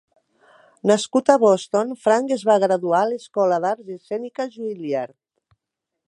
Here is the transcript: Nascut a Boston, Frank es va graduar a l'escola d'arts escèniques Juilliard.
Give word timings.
Nascut 0.91 1.27
a 1.33 1.33
Boston, 1.43 1.91
Frank 2.05 2.33
es 2.37 2.45
va 2.49 2.55
graduar 2.63 3.01
a 3.01 3.09
l'escola 3.11 3.59
d'arts 3.67 3.91
escèniques 3.97 4.49
Juilliard. 4.55 5.17